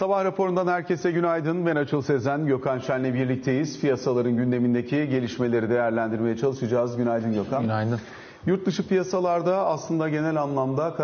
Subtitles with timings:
[0.00, 1.66] Sabah raporundan herkese günaydın.
[1.66, 3.80] Ben Açıl Sezen, Gökhan Şen'le birlikteyiz.
[3.80, 6.96] Piyasaların gündemindeki gelişmeleri değerlendirmeye çalışacağız.
[6.96, 7.62] Günaydın Gökhan.
[7.62, 8.00] Günaydın.
[8.46, 10.94] Yurt dışı piyasalarda aslında genel anlamda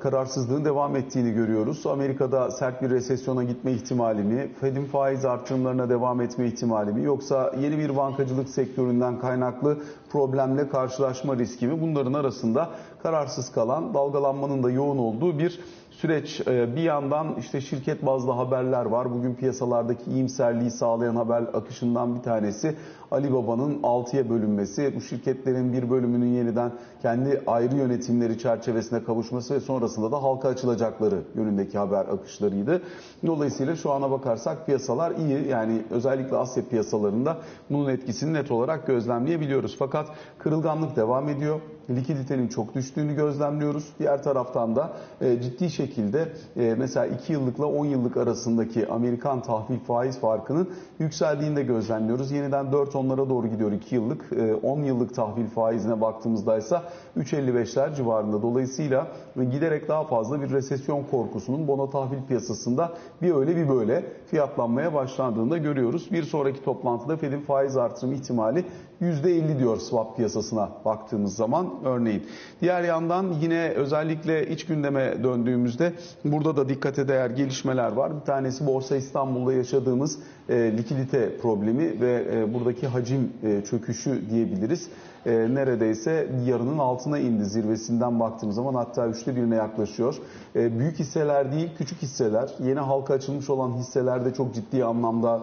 [0.00, 1.86] kararsızlığın devam ettiğini görüyoruz.
[1.86, 7.52] Amerika'da sert bir resesyona gitme ihtimali mi, Fed'in faiz artırımlarına devam etme ihtimali mi, yoksa
[7.60, 9.78] yeni bir bankacılık sektöründen kaynaklı
[10.12, 11.80] problemle karşılaşma riski mi?
[11.80, 12.70] Bunların arasında
[13.02, 15.60] kararsız kalan, dalgalanmanın da yoğun olduğu bir
[16.00, 16.40] süreç.
[16.46, 19.14] Ee, Bir yandan işte şirket bazlı haberler var.
[19.14, 22.76] Bugün piyasalardaki iyimserliği sağlayan haber akışından bir tanesi
[23.10, 24.92] Alibaba'nın 6'ya bölünmesi.
[24.96, 31.22] Bu şirketlerin bir bölümünün yeniden kendi ayrı yönetimleri çerçevesine kavuşması ve sonrasında da halka açılacakları
[31.34, 32.82] yönündeki haber akışlarıydı.
[33.26, 35.48] Dolayısıyla şu ana bakarsak piyasalar iyi.
[35.48, 37.36] Yani özellikle Asya piyasalarında
[37.70, 39.76] bunun etkisini net olarak gözlemleyebiliyoruz.
[39.78, 40.06] Fakat
[40.38, 41.60] kırılganlık devam ediyor.
[41.90, 43.88] Likiditenin çok düştüğünü gözlemliyoruz.
[43.98, 49.78] Diğer taraftan da e, ciddi şekilde e, mesela 2 yıllıkla 10 yıllık arasındaki Amerikan tahvil
[49.78, 52.30] faiz farkının yükseldiğini de gözlemliyoruz.
[52.30, 54.32] Yeniden 4-10'lara doğru gidiyor 2 yıllık.
[54.32, 56.76] E, 10 yıllık tahvil faizine baktığımızda ise
[57.18, 58.42] 3.55'ler civarında.
[58.42, 64.94] Dolayısıyla giderek daha fazla bir resesyon korkusunun bono tahvil piyasasında bir öyle bir böyle fiyatlanmaya
[64.94, 66.12] başlandığını da görüyoruz.
[66.12, 68.64] Bir sonraki toplantıda Fed'in faiz artırım ihtimali
[69.02, 72.22] %50 diyor swap piyasasına baktığımız zaman örneğin.
[72.60, 75.92] Diğer yandan yine özellikle iç gündeme döndüğümüzde
[76.24, 78.20] burada da dikkate değer gelişmeler var.
[78.20, 84.88] Bir tanesi Borsa İstanbul'da yaşadığımız e, likidite problemi ve e, buradaki hacim e, çöküşü diyebiliriz.
[85.26, 90.16] E, neredeyse yarının altına indi zirvesinden baktığımız zaman hatta üçte birine yaklaşıyor.
[90.56, 95.40] E, büyük hisseler değil küçük hisseler yeni halka açılmış olan hisselerde çok ciddi anlamda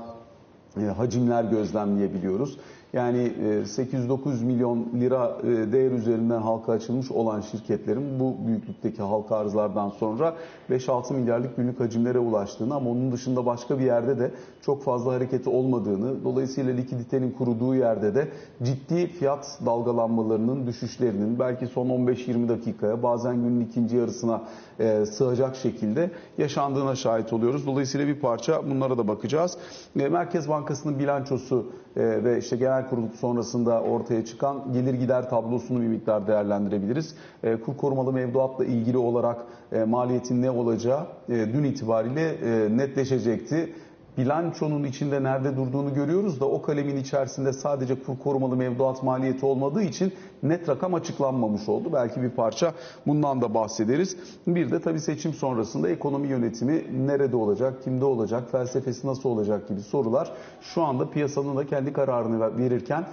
[0.77, 2.57] e, hacimler gözlemleyebiliyoruz.
[2.93, 9.35] Yani e, 809 milyon lira e, değer üzerinden halka açılmış olan şirketlerin bu büyüklükteki halka
[9.35, 10.35] arzlardan sonra
[10.69, 15.49] 5-6 milyarlık günlük hacimlere ulaştığını ama onun dışında başka bir yerde de çok fazla hareketi
[15.49, 18.27] olmadığını, dolayısıyla likiditenin kuruduğu yerde de
[18.63, 24.41] ciddi fiyat dalgalanmalarının, düşüşlerinin belki son 15-20 dakikaya bazen günün ikinci yarısına
[24.79, 27.67] e, sığacak şekilde yaşandığına şahit oluyoruz.
[27.67, 29.57] Dolayısıyla bir parça bunlara da bakacağız.
[29.99, 31.65] E, Merkez Bankası'nın bilançosu
[31.95, 37.15] e, ve işte genel kurul sonrasında ortaya çıkan gelir gider tablosunu bir miktar değerlendirebiliriz.
[37.43, 43.73] E, kur korumalı mevduatla ilgili olarak e, maliyetin ne olacağı e, dün itibariyle e, netleşecekti
[44.17, 49.81] bilançonun içinde nerede durduğunu görüyoruz da o kalemin içerisinde sadece kur korumalı mevduat maliyeti olmadığı
[49.81, 50.13] için
[50.43, 51.89] net rakam açıklanmamış oldu.
[51.93, 52.73] Belki bir parça
[53.07, 54.17] bundan da bahsederiz.
[54.47, 59.81] Bir de tabii seçim sonrasında ekonomi yönetimi nerede olacak, kimde olacak, felsefesi nasıl olacak gibi
[59.81, 63.05] sorular şu anda piyasanın da kendi kararını verirken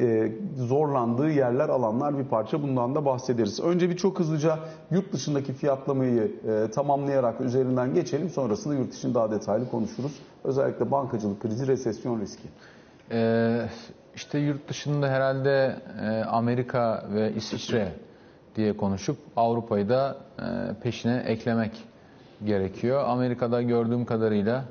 [0.00, 3.60] e, zorlandığı yerler, alanlar bir parça bundan da bahsederiz.
[3.60, 4.58] Önce bir çok hızlıca
[4.90, 8.28] yurt dışındaki fiyatlamayı e, tamamlayarak üzerinden geçelim.
[8.28, 10.12] Sonrasında yurt dışını daha detaylı konuşuruz.
[10.44, 12.48] Özellikle bankacılık krizi, resesyon riski.
[13.12, 13.66] Ee,
[14.14, 17.92] işte yurt dışında herhalde e, Amerika ve İsviçre
[18.56, 20.16] diye konuşup Avrupa'yı da
[20.82, 21.84] peşine eklemek
[22.44, 23.04] gerekiyor.
[23.06, 24.64] Amerika'da gördüğüm kadarıyla,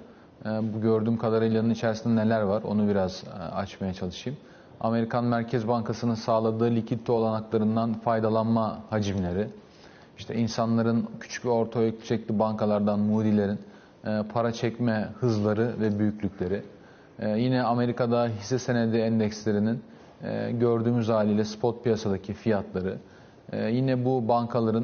[0.46, 4.40] bu gördüğüm kadarıylanın içerisinde neler var onu biraz açmaya çalışayım.
[4.80, 9.48] Amerikan Merkez Bankası'nın sağladığı likidite olanaklarından faydalanma hacimleri,
[10.18, 13.60] işte insanların küçük ve orta ölçekli bankalardan, Moody'lerin
[14.06, 16.62] e, para çekme hızları ve büyüklükleri,
[17.20, 19.82] e, yine Amerika'da hisse senedi endekslerinin
[20.24, 22.98] e, gördüğümüz haliyle spot piyasadaki fiyatları,
[23.72, 24.84] yine bu bankaların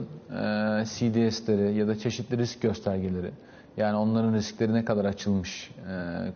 [0.84, 3.32] CDS'leri ya da çeşitli risk göstergeleri,
[3.78, 5.72] yani onların riskleri ne kadar açılmış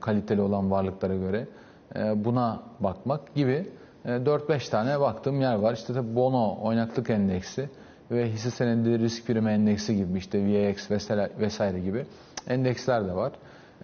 [0.02, 1.48] kaliteli olan varlıklara göre
[2.16, 3.68] buna bakmak gibi
[4.06, 5.74] e, 4-5 tane baktığım yer var.
[5.74, 7.70] İşte tabii bono oynaklık endeksi
[8.12, 12.06] ve hisse senedi risk primi endeksi gibi işte VIX vesaire, vesaire gibi
[12.48, 13.32] endeksler de var.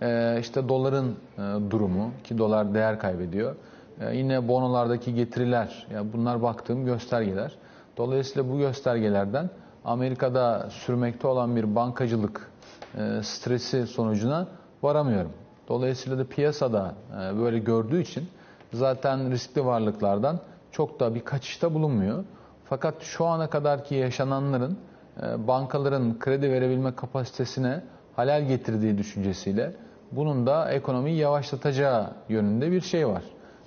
[0.01, 3.55] E, işte doların e, durumu ki dolar değer kaybediyor.
[4.01, 7.55] E, yine bonolardaki getiriler yani bunlar baktığım göstergeler.
[7.97, 9.49] Dolayısıyla bu göstergelerden
[9.85, 12.51] Amerika'da sürmekte olan bir bankacılık
[12.97, 14.47] e, stresi sonucuna
[14.83, 15.31] varamıyorum.
[15.71, 18.27] Dolayısıyla da piyasada e, böyle gördüğü için
[18.73, 20.39] zaten riskli varlıklardan
[20.71, 22.23] çok da bir kaçışta bulunmuyor.
[22.65, 24.77] Fakat şu ana kadarki yaşananların
[25.23, 27.83] e, bankaların kredi verebilme kapasitesine
[28.15, 29.73] halel getirdiği düşüncesiyle
[30.11, 33.23] bunun da ekonomiyi yavaşlatacağı yönünde bir şey var.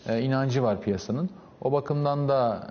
[0.09, 1.31] E, inancı var piyasanın.
[1.61, 2.71] O bakımdan da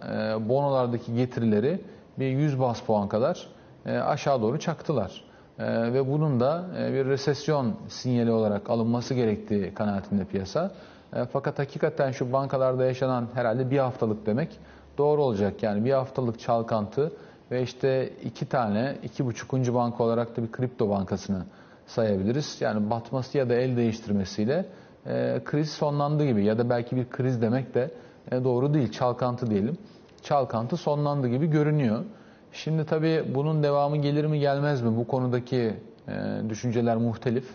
[0.49, 1.81] bonolardaki getirileri
[2.19, 3.47] bir 100 bas puan kadar
[3.85, 5.23] aşağı doğru çaktılar.
[5.59, 10.71] Ee, ve bunun da e, bir resesyon sinyali olarak alınması gerektiği kanaatinde piyasa.
[11.15, 14.59] E, fakat hakikaten şu bankalarda yaşanan herhalde bir haftalık demek
[14.97, 15.63] doğru olacak.
[15.63, 17.11] Yani bir haftalık çalkantı
[17.51, 21.45] ve işte iki tane, iki buçukuncu banka olarak da bir kripto bankasını
[21.85, 22.57] sayabiliriz.
[22.59, 24.65] Yani batması ya da el değiştirmesiyle
[25.05, 27.91] e, kriz sonlandı gibi ya da belki bir kriz demek de
[28.31, 28.91] e, doğru değil.
[28.91, 29.77] Çalkantı diyelim.
[30.21, 32.03] Çalkantı sonlandı gibi görünüyor.
[32.53, 34.97] Şimdi tabii bunun devamı gelir mi gelmez mi?
[34.97, 35.73] Bu konudaki
[36.07, 36.13] e,
[36.49, 37.49] düşünceler muhtelif.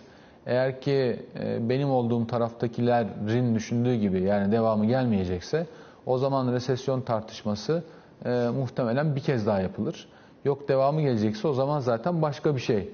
[0.46, 5.66] Eğer ki e, benim olduğum taraftakilerin düşündüğü gibi yani devamı gelmeyecekse
[6.06, 7.82] o zaman resesyon tartışması
[8.24, 10.08] e, muhtemelen bir kez daha yapılır.
[10.44, 12.90] Yok devamı gelecekse o zaman zaten başka bir şey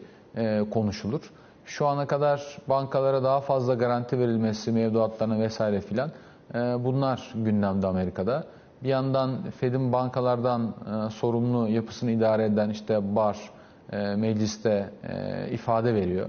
[0.71, 1.31] konuşulur.
[1.65, 6.11] Şu ana kadar bankalara daha fazla garanti verilmesi, mevduatlarına vesaire filan
[6.55, 8.45] bunlar gündemde Amerika'da.
[8.85, 10.75] Bir yandan Fed'in bankalardan
[11.07, 13.51] e, sorumlu yapısını idare eden işte bar,
[13.93, 16.29] e, mecliste e, ifade veriyor.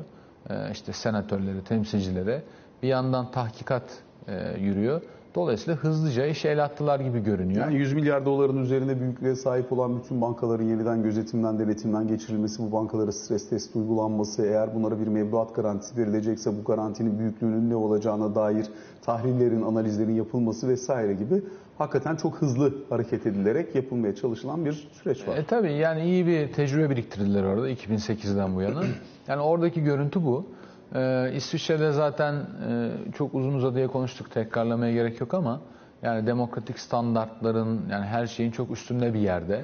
[0.49, 2.43] E, işte senatörleri, temsilcilere.
[2.83, 3.83] Bir yandan tahkikat
[4.27, 5.01] e, yürüyor.
[5.35, 7.65] Dolayısıyla hızlıca işe el attılar gibi görünüyor.
[7.65, 12.71] Yani 100 milyar doların üzerinde büyüklüğe sahip olan bütün bankaların yeniden gözetimden, denetimden geçirilmesi, bu
[12.71, 18.35] bankalara stres testi uygulanması, eğer bunlara bir mevduat garantisi verilecekse bu garantinin büyüklüğünün ne olacağına
[18.35, 18.65] dair
[19.01, 21.43] tahlillerin, analizlerin yapılması vesaire gibi
[21.77, 25.37] hakikaten çok hızlı hareket edilerek yapılmaya çalışılan bir süreç var.
[25.37, 28.83] E tabii yani iyi bir tecrübe biriktirdiler orada 2008'den bu yana.
[29.27, 30.45] Yani oradaki görüntü bu.
[30.95, 35.61] Ee, İsviçre'de zaten e, çok uzun uzadıya konuştuk tekrarlamaya gerek yok ama
[36.01, 39.61] yani demokratik standartların yani her şeyin çok üstünde bir yerde.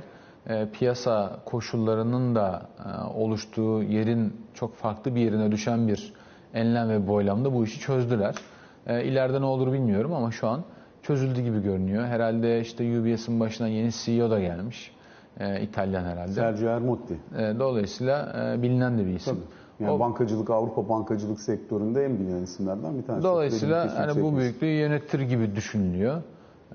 [0.49, 6.13] E, piyasa koşullarının da e, oluştuğu yerin çok farklı bir yerine düşen bir
[6.53, 8.35] enlem ve boylamda bu işi çözdüler.
[8.87, 10.63] E, ileride ne olur bilmiyorum ama şu an
[11.03, 12.05] çözüldü gibi görünüyor.
[12.05, 14.91] Herhalde işte UBS'in başına yeni CEO da gelmiş.
[15.39, 16.31] E, İtalyan herhalde.
[16.31, 17.19] Sergio Ermotti.
[17.37, 19.35] E, dolayısıyla e, bilinen de bir isim.
[19.35, 19.60] Tabii.
[19.81, 23.23] Yani O- bankacılık, Avrupa bankacılık sektöründe en bilinen isimlerden bir tanesi.
[23.23, 26.21] Dolayısıyla hani bu büyüklüğü yönetir gibi düşünülüyor.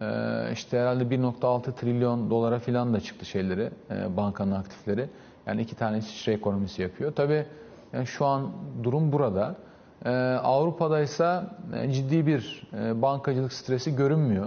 [0.00, 5.08] Ee, işte herhalde 1.6 trilyon dolara falan da çıktı şeyleri, e, bankanın aktifleri.
[5.46, 7.12] Yani iki tane İsviçre ekonomisi yapıyor.
[7.12, 7.46] Tabii
[7.92, 8.50] yani şu an
[8.82, 9.54] durum burada.
[10.04, 10.10] Ee,
[10.42, 11.40] Avrupa'da ise
[11.74, 14.46] e, ciddi bir e, bankacılık stresi görünmüyor.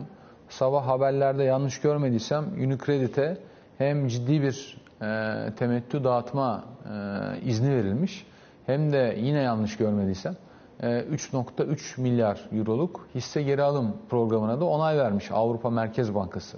[0.50, 3.38] Sabah haberlerde yanlış görmediysem Unicredit'e
[3.78, 8.26] hem ciddi bir e, temettü dağıtma e, izni verilmiş
[8.66, 10.36] hem de yine yanlış görmediysem
[10.84, 16.58] e, 3.3 milyar euroluk hisse geri alım programına da onay vermiş Avrupa Merkez Bankası.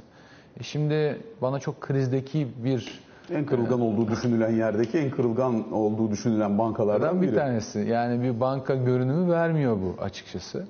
[0.59, 3.01] E Şimdi bana çok krizdeki bir
[3.33, 7.35] En kırılgan olduğu düşünülen yerdeki en kırılgan olduğu düşünülen bankalardan Adam bir biri.
[7.35, 7.79] tanesi.
[7.79, 10.67] Yani bir banka görünümü vermiyor bu açıkçası.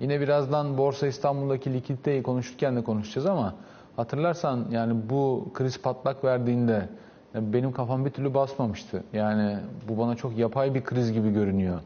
[0.00, 3.54] Yine birazdan Borsa İstanbul'daki likiditeyi konuşurken de konuşacağız ama
[3.96, 6.88] hatırlarsan yani bu kriz patlak verdiğinde
[7.34, 9.02] benim kafam bir türlü basmamıştı.
[9.12, 9.56] Yani
[9.88, 11.80] bu bana çok yapay bir kriz gibi görünüyor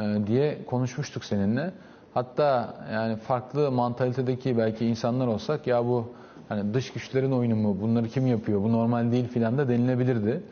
[0.00, 1.72] e, diye konuşmuştuk seninle.
[2.14, 6.12] Hatta yani farklı mantalitedeki belki insanlar olsak ya bu
[6.48, 10.42] hani dış güçlerin oyunu mu bunları kim yapıyor bu normal değil filan da denilebilirdi.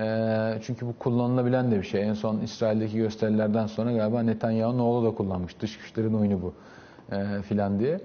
[0.00, 2.02] Ee, çünkü bu kullanılabilen de bir şey.
[2.02, 5.60] En son İsrail'deki gösterilerden sonra galiba Netanyahu'nun oğlu da kullanmış.
[5.60, 6.54] Dış güçlerin oyunu bu
[7.14, 8.00] e, filan diye.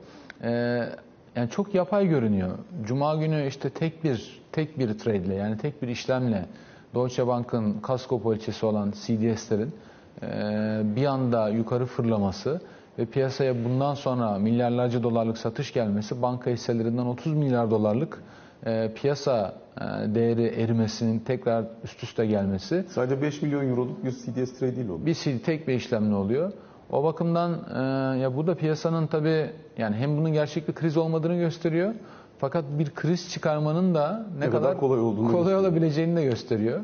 [1.35, 2.49] Yani çok yapay görünüyor.
[2.85, 6.45] Cuma günü işte tek bir tek bir trade'le yani tek bir işlemle
[6.95, 9.71] Deutsche Bank'ın kasko poliçesi olan CDS'lerin
[10.21, 10.27] e,
[10.95, 12.61] bir anda yukarı fırlaması
[12.99, 18.23] ve piyasaya bundan sonra milyarlarca dolarlık satış gelmesi banka hisselerinden 30 milyar dolarlık
[18.65, 19.81] e, piyasa e,
[20.15, 25.05] değeri erimesinin tekrar üst üste gelmesi Sadece 5 milyon euroluk bir CDS trade değil o.
[25.05, 26.51] bir tek bir işlemle oluyor.
[26.91, 27.51] O bakımdan
[28.15, 31.93] e, ya bu da piyasanın tabi yani hem bunun gerçek bir kriz olmadığını gösteriyor.
[32.37, 35.59] Fakat bir kriz çıkarmanın da ne, Ne kadar kolay olduğunu kolay gösteriyor.
[35.61, 36.79] olabileceğini de gösteriyor.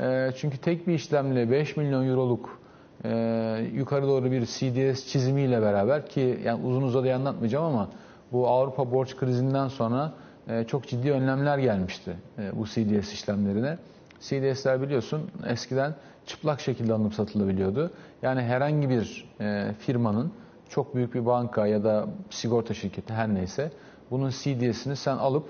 [0.00, 2.58] E, çünkü tek bir işlemle 5 milyon euroluk
[3.04, 7.88] e, yukarı doğru bir CDS çizimiyle beraber ki yani uzun uzadıya anlatmayacağım ama
[8.32, 10.12] bu Avrupa borç krizinden sonra
[10.48, 13.78] e, çok ciddi önlemler gelmişti e, bu CDS işlemlerine.
[14.20, 15.94] CDS'ler biliyorsun eskiden
[16.26, 17.90] çıplak şekilde alınıp satılabiliyordu.
[18.22, 20.32] Yani herhangi bir e, firmanın
[20.68, 23.72] çok büyük bir banka ya da sigorta şirketi her neyse
[24.10, 25.48] bunun CDS'ini sen alıp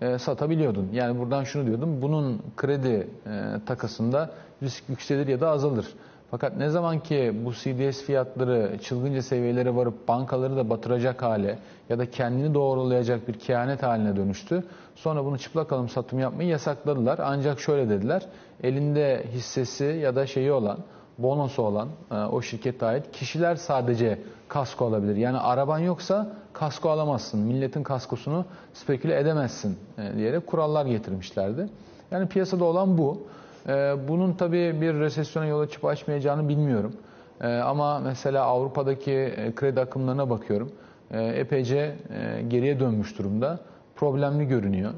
[0.00, 0.88] e, satabiliyordun.
[0.92, 2.02] Yani buradan şunu diyordum.
[2.02, 4.30] Bunun kredi e, takasında
[4.62, 5.86] risk yükselir ya da azalır.
[6.30, 11.98] Fakat ne zaman ki bu CDS fiyatları çılgınca seviyelere varıp bankaları da batıracak hale ya
[11.98, 14.64] da kendini doğrulayacak bir kehanet haline dönüştü.
[14.94, 17.18] Sonra bunu çıplak alım satım yapmayı yasakladılar.
[17.22, 18.22] Ancak şöyle dediler.
[18.62, 20.78] Elinde hissesi ya da şeyi olan,
[21.18, 24.18] bonosu olan e, o şirkete ait kişiler sadece
[24.48, 25.16] kasko alabilir.
[25.16, 27.40] Yani araban yoksa kasko alamazsın.
[27.40, 31.68] Milletin kaskosunu speküle edemezsin e, diyerek kurallar getirmişlerdi.
[32.10, 33.26] Yani piyasada olan bu.
[33.68, 36.92] Ee, Bunun tabii bir resesyona yol açıp açmayacağını bilmiyorum.
[37.40, 40.72] Ee, Ama mesela Avrupa'daki e, kredi akımlarına bakıyorum.
[41.10, 41.76] Ee, Epeyce
[42.10, 43.58] e, geriye dönmüş durumda.
[43.96, 44.90] Problemli görünüyor.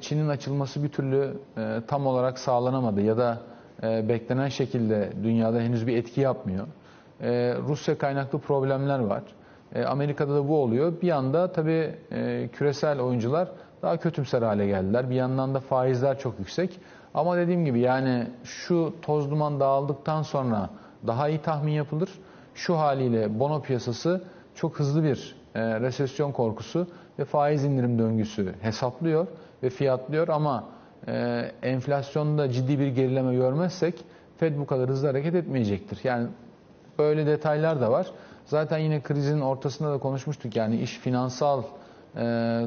[0.00, 3.38] Çin'in açılması bir türlü e, tam olarak sağlanamadı ya da
[3.82, 6.66] beklenen şekilde dünyada henüz bir etki yapmıyor.
[7.68, 9.22] Rusya kaynaklı problemler var.
[9.86, 10.92] Amerika'da da bu oluyor.
[11.02, 11.94] Bir yanda tabii
[12.52, 13.48] küresel oyuncular
[13.82, 15.10] daha kötümser hale geldiler.
[15.10, 16.80] Bir yandan da faizler çok yüksek.
[17.14, 20.70] Ama dediğim gibi yani şu toz duman dağıldıktan sonra
[21.06, 22.10] daha iyi tahmin yapılır.
[22.54, 24.24] Şu haliyle bono piyasası
[24.54, 26.86] çok hızlı bir e, resesyon korkusu
[27.18, 29.26] ve faiz indirim döngüsü hesaplıyor
[29.62, 30.64] ve fiyatlıyor ama
[31.08, 34.04] e, enflasyonda ciddi bir gerileme görmezsek
[34.36, 36.00] Fed bu kadar hızlı hareket etmeyecektir.
[36.04, 36.28] Yani
[36.98, 38.06] böyle detaylar da var.
[38.46, 40.56] Zaten yine krizin ortasında da konuşmuştuk.
[40.56, 41.62] Yani iş finansal
[42.16, 42.22] e,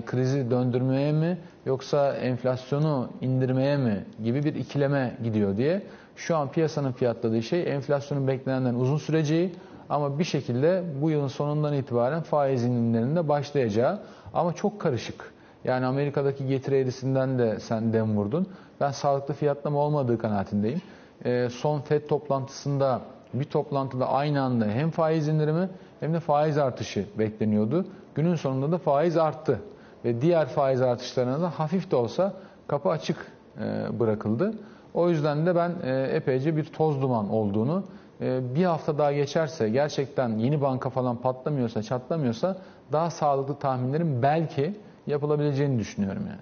[0.05, 5.81] krizi döndürmeye mi yoksa enflasyonu indirmeye mi gibi bir ikileme gidiyor diye.
[6.15, 9.53] Şu an piyasanın fiyatladığı şey enflasyonun beklenenden uzun süreceği
[9.89, 13.99] ama bir şekilde bu yılın sonundan itibaren faiz indirimlerinde başlayacağı
[14.33, 15.33] ama çok karışık.
[15.63, 18.47] Yani Amerika'daki getiri eğrisinden de sen dem vurdun.
[18.81, 20.81] Ben sağlıklı fiyatlama olmadığı kanaatindeyim.
[21.25, 23.01] E, son FED toplantısında
[23.33, 25.69] bir toplantıda aynı anda hem faiz indirimi
[25.99, 27.85] hem de faiz artışı bekleniyordu.
[28.15, 29.59] Günün sonunda da faiz arttı
[30.05, 32.33] ve diğer faiz artışlarına da hafif de olsa
[32.67, 33.17] kapı açık
[33.59, 34.53] e, bırakıldı.
[34.93, 37.83] O yüzden de ben e, epeyce bir toz duman olduğunu
[38.21, 42.57] e, bir hafta daha geçerse gerçekten yeni banka falan patlamıyorsa çatlamıyorsa
[42.91, 44.75] daha sağlıklı tahminlerin belki
[45.07, 46.39] yapılabileceğini düşünüyorum yani.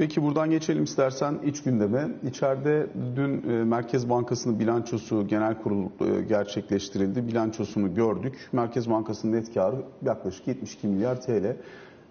[0.00, 2.08] Peki buradan geçelim istersen iç gündeme.
[2.28, 7.26] İçeride dün e, Merkez Bankası'nın bilançosu genel kurul e, gerçekleştirildi.
[7.26, 8.48] Bilançosunu gördük.
[8.52, 11.56] Merkez Bankası'nın net karı yaklaşık 72 milyar TL.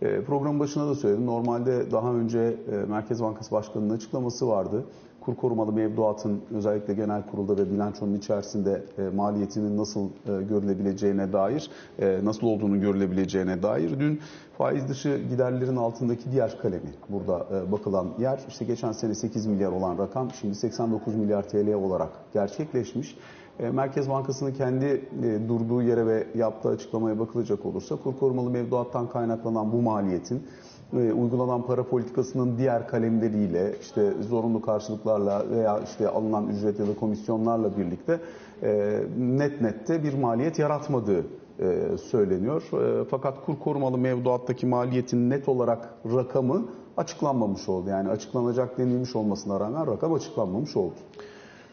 [0.01, 1.25] E, Programın başında da söyledim.
[1.25, 2.55] Normalde daha önce
[2.88, 4.86] Merkez Bankası Başkanı'nın açıklaması vardı
[5.22, 11.70] kur korumalı mevduatın özellikle genel kurulda ve bilançonun içerisinde e, maliyetinin nasıl e, görülebileceğine dair,
[12.00, 14.00] e, nasıl olduğunu görülebileceğine dair.
[14.00, 14.20] Dün
[14.58, 19.72] faiz dışı giderlerin altındaki diğer kalemi burada e, bakılan yer işte geçen sene 8 milyar
[19.72, 23.16] olan rakam şimdi 89 milyar TL olarak gerçekleşmiş.
[23.60, 24.86] E, Merkez Bankası'nın kendi
[25.24, 30.44] e, durduğu yere ve yaptığı açıklamaya bakılacak olursa kur korumalı mevduattan kaynaklanan bu maliyetin
[30.93, 37.77] uygulanan para politikasının diğer kalemleriyle işte zorunlu karşılıklarla veya işte alınan ücret ya da komisyonlarla
[37.77, 38.19] birlikte
[38.63, 41.25] e, net nette bir maliyet yaratmadığı
[41.60, 42.63] e, söyleniyor.
[42.74, 46.65] E, fakat kur korumalı mevduattaki maliyetin net olarak rakamı
[46.98, 47.89] açıklanmamış oldu.
[47.89, 50.96] Yani açıklanacak denilmiş olmasına rağmen rakam açıklanmamış oldu.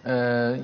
[0.07, 0.13] Ee,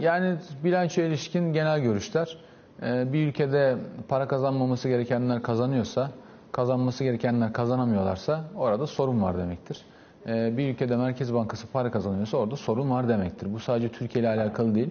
[0.01, 2.39] yani bilanço ilişkin genel görüşler.
[2.83, 3.77] Ee, bir ülkede
[4.09, 6.11] para kazanmaması gerekenler kazanıyorsa
[6.53, 9.83] kazanması gerekenler kazanamıyorlarsa orada sorun var demektir.
[10.27, 13.53] Ee, bir ülkede Merkez Bankası para kazanıyorsa orada sorun var demektir.
[13.53, 14.91] Bu sadece Türkiye ile alakalı değil.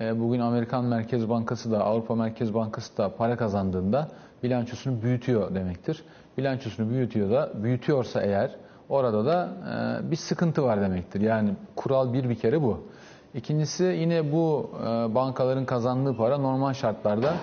[0.00, 4.08] Ee, bugün Amerikan Merkez Bankası da Avrupa Merkez Bankası da para kazandığında
[4.42, 6.04] bilançosunu büyütüyor demektir.
[6.38, 8.50] Bilançosunu büyütüyor da büyütüyorsa eğer
[8.88, 9.48] orada da
[10.06, 11.20] e, bir sıkıntı var demektir.
[11.20, 12.80] Yani kural bir bir kere bu.
[13.34, 17.34] İkincisi yine bu e, bankaların kazandığı para normal şartlarda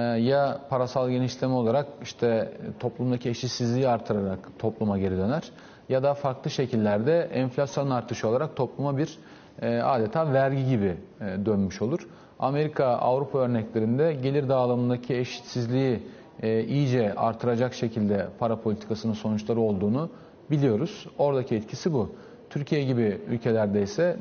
[0.00, 5.52] ya parasal genişleme olarak işte toplumdaki eşitsizliği artırarak topluma geri döner
[5.88, 9.18] ya da farklı şekillerde enflasyon artışı olarak topluma bir
[9.62, 12.08] e, adeta vergi gibi e, dönmüş olur.
[12.38, 16.02] Amerika, Avrupa örneklerinde gelir dağılımındaki eşitsizliği
[16.42, 20.10] e, iyice artıracak şekilde para politikasının sonuçları olduğunu
[20.50, 21.06] biliyoruz.
[21.18, 22.12] Oradaki etkisi bu.
[22.52, 24.16] Türkiye gibi ülkelerde ise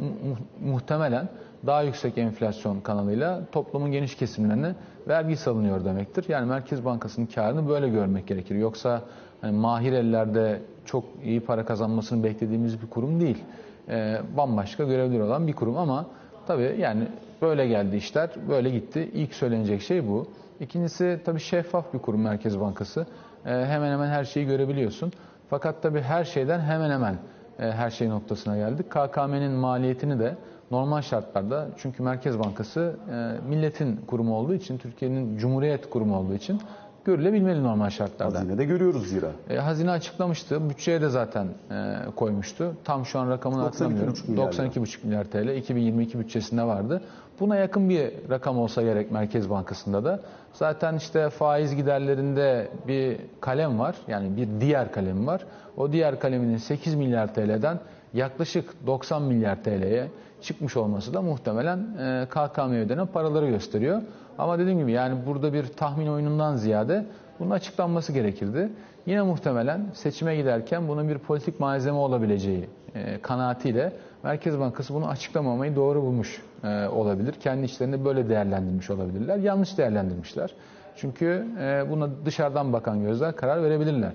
[0.65, 1.29] muhtemelen
[1.65, 4.75] daha yüksek enflasyon kanalıyla toplumun geniş kesimlerine
[5.07, 6.25] vergi salınıyor demektir.
[6.29, 8.55] Yani Merkez Bankası'nın karını böyle görmek gerekir.
[8.55, 9.01] Yoksa
[9.41, 13.43] hani mahir ellerde çok iyi para kazanmasını beklediğimiz bir kurum değil.
[13.89, 16.05] Ee, bambaşka görevleri olan bir kurum ama
[16.47, 17.07] tabii yani
[17.41, 19.11] böyle geldi işler, böyle gitti.
[19.13, 20.27] İlk söylenecek şey bu.
[20.59, 23.05] İkincisi tabii şeffaf bir kurum Merkez Bankası.
[23.45, 25.11] Ee, hemen hemen her şeyi görebiliyorsun.
[25.49, 27.17] Fakat tabii her şeyden hemen hemen e,
[27.57, 28.85] her şey noktasına geldik.
[28.89, 30.35] KKM'nin maliyetini de
[30.71, 36.61] normal şartlarda çünkü Merkez Bankası e, milletin kurumu olduğu için, Türkiye'nin Cumhuriyet kurumu olduğu için
[37.05, 38.39] görülebilmeli normal şartlarda.
[38.39, 39.31] Hazinede görüyoruz zira.
[39.49, 40.69] E, hazine açıklamıştı.
[40.69, 42.75] Bütçeye de zaten e, koymuştu.
[42.83, 44.13] Tam şu an rakamını hatırlamıyorum.
[44.13, 47.01] 92,5 milyar TL 2022 bütçesinde vardı.
[47.39, 50.19] Buna yakın bir rakam olsa gerek Merkez Bankası'nda da.
[50.53, 53.95] Zaten işte faiz giderlerinde bir kalem var.
[54.07, 55.45] Yani bir diğer kalem var.
[55.77, 57.79] O diğer kaleminin 8 milyar TL'den
[58.13, 60.07] yaklaşık 90 milyar TL'ye
[60.41, 64.01] çıkmış olması da muhtemelen e, KKM ödenen paraları gösteriyor.
[64.37, 67.05] Ama dediğim gibi yani burada bir tahmin oyunundan ziyade
[67.39, 68.69] bunun açıklanması gerekirdi.
[69.05, 75.75] Yine muhtemelen seçime giderken bunun bir politik malzeme olabileceği e, kanaatiyle Merkez Bankası bunu açıklamamayı
[75.75, 77.33] doğru bulmuş e, olabilir.
[77.33, 79.37] Kendi içlerinde böyle değerlendirmiş olabilirler.
[79.37, 80.53] Yanlış değerlendirmişler.
[80.95, 84.11] Çünkü e, buna dışarıdan bakan gözler karar verebilirler.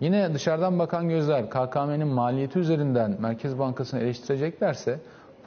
[0.00, 4.98] Yine dışarıdan bakan gözler KKM'nin maliyeti üzerinden Merkez Bankası'nı eleştireceklerse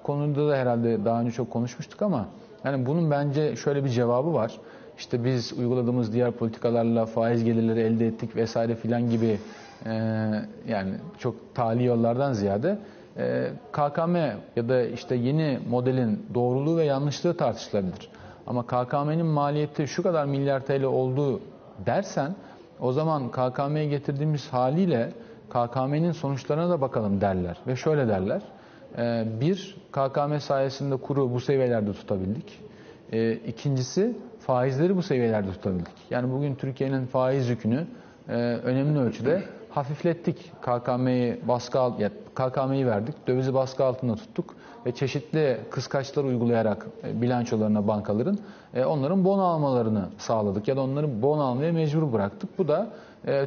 [0.03, 2.25] konuda da herhalde daha önce çok konuşmuştuk ama
[2.65, 4.51] yani bunun bence şöyle bir cevabı var.
[4.97, 9.39] İşte biz uyguladığımız diğer politikalarla faiz gelirleri elde ettik vesaire filan gibi
[9.85, 9.91] e,
[10.67, 12.79] yani çok tali yollardan ziyade
[13.17, 14.15] e, KKM
[14.55, 18.09] ya da işte yeni modelin doğruluğu ve yanlışlığı tartışılabilir.
[18.47, 21.41] Ama KKM'nin maliyeti şu kadar milyar TL olduğu
[21.85, 22.35] dersen
[22.79, 25.11] o zaman KKM'ye getirdiğimiz haliyle
[25.49, 27.57] KKM'nin sonuçlarına da bakalım derler.
[27.67, 28.41] Ve şöyle derler.
[28.97, 32.59] E, bir, KKM sayesinde kuru bu seviyelerde tutabildik.
[33.11, 35.93] E, ikincisi faizleri bu seviyelerde tutabildik.
[36.09, 37.87] Yani bugün Türkiye'nin faiz yükünü
[38.29, 38.33] e,
[38.63, 40.51] önemli ölçüde hafiflettik.
[40.61, 47.21] KKM'yi baskı alt, ya KKM'yi verdik, dövizi baskı altında tuttuk ve çeşitli kıskaçlar uygulayarak e,
[47.21, 48.37] bilançolarına bankaların
[48.73, 52.57] e, onların bon almalarını sağladık ya da onların bon almaya mecbur bıraktık.
[52.57, 52.89] Bu da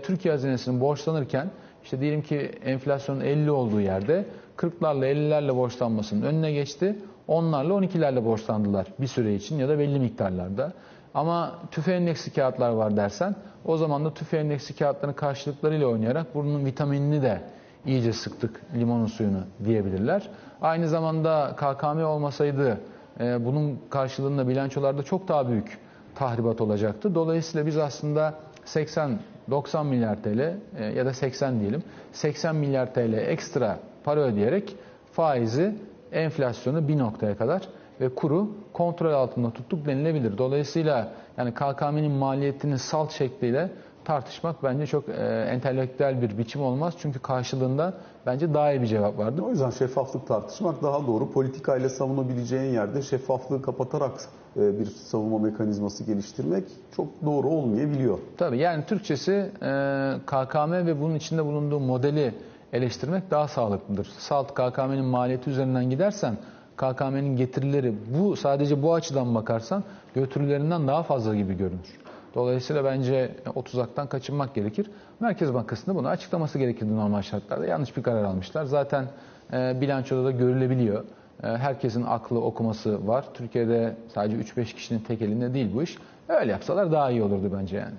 [0.02, 1.50] Türkiye hazinesinin borçlanırken
[1.84, 4.24] işte diyelim ki enflasyonun 50 olduğu yerde
[4.58, 6.98] 40'larla 50'lerle borçlanmasının önüne geçti.
[7.28, 10.72] Onlarla 12'lerle borçlandılar bir süre için ya da belli miktarlarda.
[11.14, 13.34] Ama tüfe endeksli kağıtlar var dersen
[13.64, 17.40] o zaman da tüfe endeksli kağıtların karşılıklarıyla oynayarak bunun vitaminini de
[17.86, 20.28] iyice sıktık limonun suyunu diyebilirler.
[20.62, 22.80] Aynı zamanda KKM olmasaydı
[23.20, 25.78] e, bunun karşılığında bilançolarda çok daha büyük
[26.14, 27.14] tahribat olacaktı.
[27.14, 28.34] Dolayısıyla biz aslında
[28.64, 29.18] 80
[29.50, 34.76] 90 milyar TL e, ya da 80 diyelim 80 milyar TL ekstra para ödeyerek
[35.12, 35.74] faizi
[36.12, 37.68] enflasyonu bir noktaya kadar
[38.00, 40.38] ve kuru kontrol altında tuttuk denilebilir.
[40.38, 43.70] Dolayısıyla yani KKM'nin maliyetini salt şekliyle
[44.04, 45.12] tartışmak bence çok e,
[45.50, 46.94] entelektüel bir biçim olmaz.
[46.98, 47.94] Çünkü karşılığında
[48.26, 49.42] bence daha iyi bir cevap vardır.
[49.42, 51.32] O yüzden şeffaflık tartışmak daha doğru.
[51.32, 54.12] Politikayla savunabileceğin yerde şeffaflığı kapatarak
[54.56, 56.64] e, bir savunma mekanizması geliştirmek
[56.96, 58.18] çok doğru olmayabiliyor.
[58.36, 62.34] Tabii yani Türkçesi e, KKM ve bunun içinde bulunduğu modeli
[62.72, 64.06] eleştirmek daha sağlıklıdır.
[64.18, 66.36] Salt KKM'nin maliyeti üzerinden gidersen
[66.76, 69.84] KKM'nin getirileri bu sadece bu açıdan bakarsan
[70.14, 71.98] götürülerinden daha fazla gibi görünür.
[72.34, 74.90] Dolayısıyla bence o tuzaktan kaçınmak gerekir.
[75.20, 77.66] Merkez Bankası'nda bunu açıklaması gerekirdi normal şartlarda.
[77.66, 78.64] Yanlış bir karar almışlar.
[78.64, 79.04] Zaten
[79.52, 81.04] e, bilançoda da görülebiliyor.
[81.42, 83.24] E, herkesin aklı okuması var.
[83.34, 85.98] Türkiye'de sadece 3-5 kişinin tek elinde değil bu iş.
[86.28, 87.94] Öyle yapsalar daha iyi olurdu bence yani.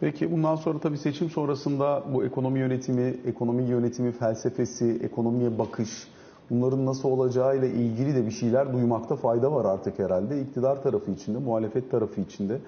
[0.00, 6.08] Peki bundan sonra tabii seçim sonrasında bu ekonomi yönetimi, ekonomi yönetimi felsefesi, ekonomiye bakış,
[6.50, 10.40] bunların nasıl olacağıyla ilgili de bir şeyler duymakta fayda var artık herhalde.
[10.40, 12.58] İktidar tarafı içinde, muhalefet tarafı içinde.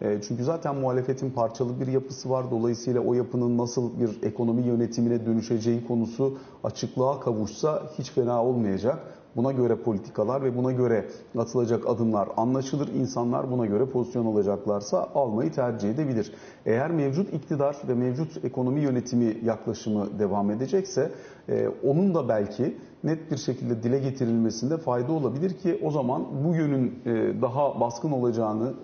[0.00, 2.50] E, çünkü zaten muhalefetin parçalı bir yapısı var.
[2.50, 8.98] Dolayısıyla o yapının nasıl bir ekonomi yönetimine dönüşeceği konusu açıklığa kavuşsa hiç fena olmayacak.
[9.36, 11.06] Buna göre politikalar ve buna göre
[11.38, 12.88] atılacak adımlar anlaşılır.
[12.88, 16.32] İnsanlar buna göre pozisyon alacaklarsa almayı tercih edebilir.
[16.66, 21.12] Eğer mevcut iktidar ve mevcut ekonomi yönetimi yaklaşımı devam edecekse
[21.48, 26.54] e, onun da belki net bir şekilde dile getirilmesinde fayda olabilir ki o zaman bu
[26.54, 28.74] yönün e, daha baskın olacağını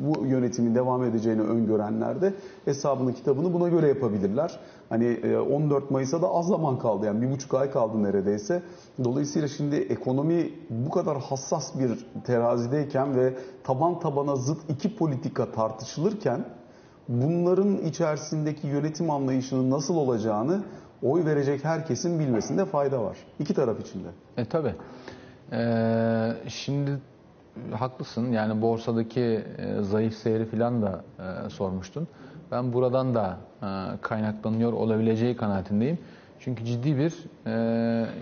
[0.00, 4.60] bu yönetimin devam edeceğini öngörenler de hesabını kitabını buna göre yapabilirler.
[4.88, 8.62] Hani 14 Mayıs'a da az zaman kaldı yani bir buçuk ay kaldı neredeyse.
[9.04, 16.44] Dolayısıyla şimdi ekonomi bu kadar hassas bir terazideyken ve taban tabana zıt iki politika tartışılırken
[17.08, 20.62] bunların içerisindeki yönetim anlayışının nasıl olacağını
[21.02, 23.16] oy verecek herkesin bilmesinde fayda var.
[23.38, 24.08] İki taraf içinde.
[24.36, 24.74] E tabi.
[25.52, 26.98] Ee, şimdi
[27.72, 28.32] haklısın.
[28.32, 29.20] Yani borsadaki
[29.58, 32.08] e, zayıf seyri falan da e, sormuştun.
[32.50, 33.66] Ben buradan da e,
[34.00, 35.98] kaynaklanıyor olabileceği kanaatindeyim.
[36.40, 37.14] Çünkü ciddi bir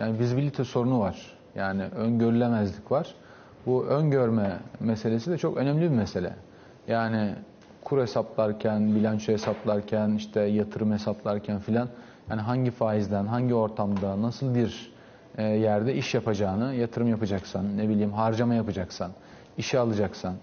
[0.00, 1.38] yani vizibilite sorunu var.
[1.54, 3.14] Yani öngörülemezlik var.
[3.66, 6.34] Bu öngörme meselesi de çok önemli bir mesele.
[6.88, 7.34] Yani
[7.84, 11.88] kur hesaplarken, bilanço hesaplarken, işte yatırım hesaplarken filan
[12.30, 14.91] yani hangi faizden, hangi ortamda, nasıl bir
[15.38, 19.10] e, yerde iş yapacağını, yatırım yapacaksan, ne bileyim harcama yapacaksan,
[19.58, 20.34] işe alacaksan,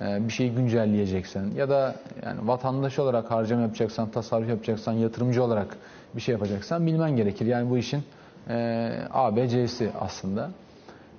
[0.00, 1.94] e, bir şeyi güncelleyeceksen ya da
[2.26, 5.76] yani vatandaş olarak harcama yapacaksan, tasarruf yapacaksan, yatırımcı olarak
[6.16, 7.46] bir şey yapacaksan bilmen gerekir.
[7.46, 8.02] Yani bu işin
[8.48, 10.50] e, A, B, C'si aslında.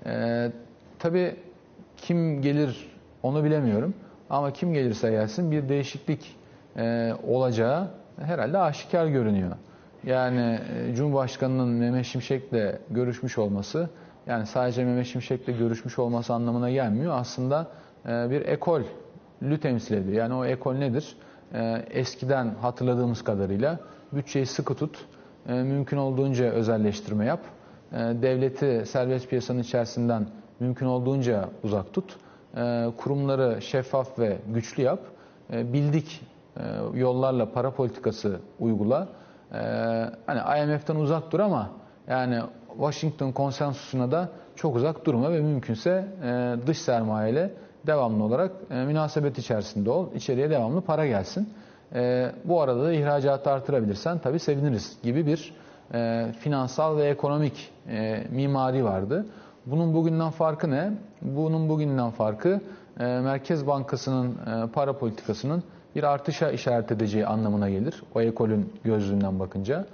[0.05, 0.51] E,
[0.99, 1.35] tabii
[1.97, 2.89] kim gelir
[3.23, 3.93] onu bilemiyorum.
[4.29, 6.35] Ama kim gelirse gelsin bir değişiklik
[6.77, 7.87] e, olacağı
[8.21, 9.51] herhalde aşikar görünüyor.
[10.05, 13.89] Yani e, Cumhurbaşkanı'nın Mehmet Şimşek'le görüşmüş olması,
[14.27, 17.13] yani sadece Mehmet Şimşek'le görüşmüş olması anlamına gelmiyor.
[17.15, 17.67] Aslında
[18.05, 20.17] e, bir ekollü temsil ediyor.
[20.17, 21.15] Yani o ekol nedir?
[21.53, 23.79] E, eskiden hatırladığımız kadarıyla
[24.13, 25.05] bütçeyi sıkı tut,
[25.45, 27.39] mümkün olduğunca özelleştirme yap,
[27.93, 30.27] devleti serbest piyasanın içerisinden
[30.59, 32.17] mümkün olduğunca uzak tut,
[32.97, 34.99] kurumları şeffaf ve güçlü yap,
[35.49, 36.21] bildik
[36.93, 39.07] yollarla para politikası uygula,
[39.53, 39.57] ee,
[40.25, 40.39] hani
[40.73, 41.69] IMF'den uzak dur ama
[42.07, 42.41] yani
[42.77, 47.53] Washington konsensusuna da çok uzak durma ve mümkünse e, dış sermayeyle
[47.87, 50.07] devamlı olarak e, münasebet içerisinde ol.
[50.15, 51.49] İçeriye devamlı para gelsin.
[51.95, 55.53] E, bu arada da ihracatı artırabilirsen tabii seviniriz gibi bir
[55.93, 59.25] e, finansal ve ekonomik e, mimari vardı.
[59.65, 60.91] Bunun bugünden farkı ne?
[61.21, 62.61] Bunun bugünden farkı
[62.99, 65.63] e, Merkez Bankası'nın e, para politikasının
[65.95, 68.03] bir artışa işaret edeceği anlamına gelir.
[68.15, 69.85] O ekolün gözlüğünden bakınca.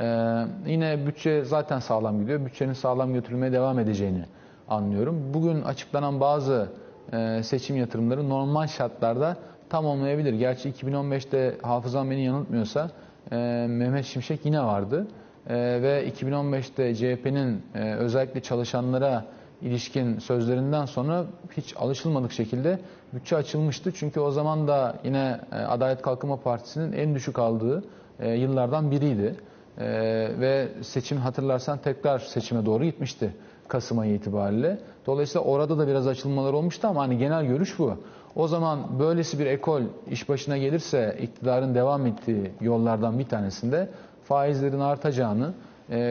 [0.00, 2.46] Ee, yine bütçe zaten sağlam gidiyor.
[2.46, 4.24] Bütçenin sağlam götürülmeye devam edeceğini
[4.68, 5.22] anlıyorum.
[5.34, 6.68] Bugün açıklanan bazı
[7.12, 9.36] e, seçim yatırımları normal şartlarda
[9.70, 10.32] tam olmayabilir.
[10.32, 12.90] Gerçi 2015'te hafızam beni yanıltmıyorsa
[13.32, 15.06] e, Mehmet Şimşek yine vardı.
[15.48, 19.24] E, ve 2015'te CHP'nin e, özellikle çalışanlara
[19.62, 21.24] ilişkin sözlerinden sonra
[21.56, 22.78] hiç alışılmadık şekilde
[23.12, 23.92] bütçe açılmıştı.
[23.92, 27.84] Çünkü o zaman da yine e, Adalet Kalkınma Partisi'nin en düşük aldığı
[28.20, 29.36] e, yıllardan biriydi.
[29.78, 29.86] E,
[30.40, 33.34] ve seçim hatırlarsan tekrar seçime doğru gitmişti
[33.68, 34.78] Kasım ayı itibariyle.
[35.06, 37.96] Dolayısıyla orada da biraz açılmalar olmuştu ama hani genel görüş bu.
[38.36, 43.88] O zaman böylesi bir ekol iş başına gelirse iktidarın devam ettiği yollardan bir tanesinde
[44.24, 45.54] faizlerin artacağını,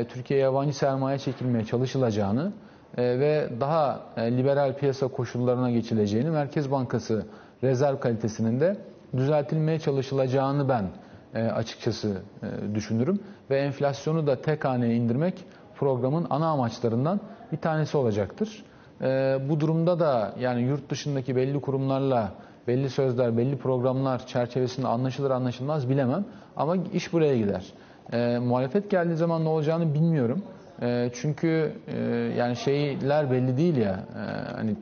[0.09, 2.51] Türkiye yabancı sermaye çekilmeye çalışılacağını
[2.97, 7.25] ve daha e, liberal piyasa koşullarına geçileceğini, Merkez Bankası
[7.63, 8.77] rezerv kalitesinin de
[9.17, 10.85] düzeltilmeye çalışılacağını ben
[11.33, 13.19] e, açıkçası e, düşünürüm.
[13.49, 15.43] Ve enflasyonu da tek haneye indirmek
[15.75, 17.19] programın ana amaçlarından
[17.51, 18.63] bir tanesi olacaktır.
[19.01, 22.31] E, bu durumda da yani yurt dışındaki belli kurumlarla
[22.67, 26.25] belli sözler, belli programlar çerçevesinde anlaşılır anlaşılmaz bilemem.
[26.57, 27.65] Ama iş buraya gider.
[28.13, 30.43] E, muhalefet geldiği zaman ne olacağını bilmiyorum.
[30.81, 31.97] E, çünkü e,
[32.37, 33.99] yani şeyler belli değil ya.
[34.15, 34.75] E, hani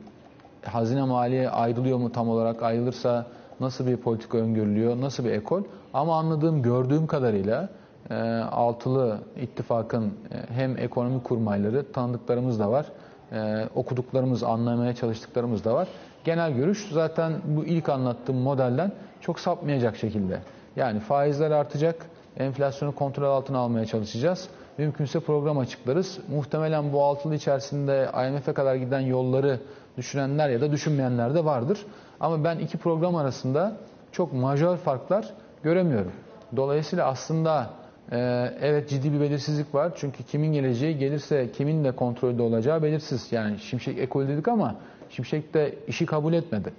[0.64, 3.26] hazine maliye ayrılıyor mu tam olarak ayrılırsa
[3.60, 5.62] nasıl bir politika öngörülüyor, nasıl bir ekol?
[5.94, 7.68] Ama anladığım, gördüğüm kadarıyla
[8.10, 8.14] e,
[8.52, 12.86] altılı ittifakın e, hem ekonomi kurmayları tanıdıklarımız da var.
[13.32, 15.88] E, okuduklarımız, anlamaya çalıştıklarımız da var.
[16.24, 20.38] Genel görüş zaten bu ilk anlattığım modelden çok sapmayacak şekilde.
[20.76, 24.48] Yani faizler artacak, enflasyonu kontrol altına almaya çalışacağız.
[24.78, 26.18] Mümkünse program açıklarız.
[26.28, 29.60] Muhtemelen bu altılı içerisinde IMF'e kadar giden yolları
[29.96, 31.86] düşünenler ya da düşünmeyenler de vardır.
[32.20, 33.76] Ama ben iki program arasında
[34.12, 35.30] çok majör farklar
[35.62, 36.12] göremiyorum.
[36.56, 37.70] Dolayısıyla aslında
[38.12, 38.18] e,
[38.60, 39.92] evet ciddi bir belirsizlik var.
[39.96, 43.32] Çünkü kimin geleceği gelirse kimin de kontrolde olacağı belirsiz.
[43.32, 44.76] Yani Şimşek ekol dedik ama
[45.10, 46.72] Şimşek de işi kabul etmedi.